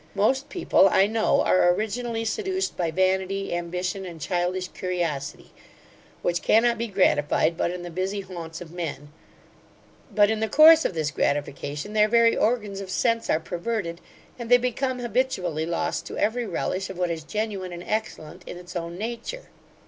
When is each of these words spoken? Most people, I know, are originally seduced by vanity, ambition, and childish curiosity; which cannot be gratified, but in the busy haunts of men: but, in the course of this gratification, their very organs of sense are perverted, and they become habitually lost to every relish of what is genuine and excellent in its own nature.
Most 0.15 0.49
people, 0.49 0.89
I 0.89 1.05
know, 1.05 1.41
are 1.43 1.71
originally 1.73 2.25
seduced 2.25 2.75
by 2.75 2.89
vanity, 2.89 3.53
ambition, 3.53 4.03
and 4.03 4.19
childish 4.19 4.67
curiosity; 4.69 5.51
which 6.23 6.41
cannot 6.41 6.79
be 6.79 6.87
gratified, 6.87 7.55
but 7.55 7.69
in 7.69 7.83
the 7.83 7.91
busy 7.91 8.21
haunts 8.21 8.61
of 8.61 8.71
men: 8.71 9.13
but, 10.11 10.31
in 10.31 10.39
the 10.39 10.49
course 10.49 10.85
of 10.85 10.95
this 10.95 11.11
gratification, 11.11 11.93
their 11.93 12.07
very 12.07 12.35
organs 12.35 12.81
of 12.81 12.89
sense 12.89 13.29
are 13.29 13.39
perverted, 13.39 14.01
and 14.39 14.49
they 14.49 14.57
become 14.57 14.97
habitually 14.97 15.67
lost 15.67 16.07
to 16.07 16.17
every 16.17 16.47
relish 16.47 16.89
of 16.89 16.97
what 16.97 17.11
is 17.11 17.23
genuine 17.23 17.71
and 17.71 17.83
excellent 17.85 18.41
in 18.47 18.57
its 18.57 18.75
own 18.75 18.97
nature. 18.97 19.49